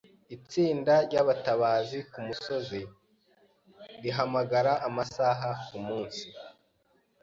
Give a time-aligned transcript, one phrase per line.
[0.35, 2.81] Itsinda ryabatabazi kumusozi
[4.01, 6.25] rirahamagara amasaha kumunsi.